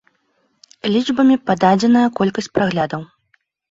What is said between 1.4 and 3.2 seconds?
пададзеная колькасць праглядаў.